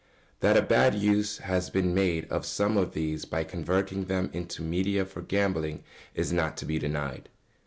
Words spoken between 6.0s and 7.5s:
is not to be denied.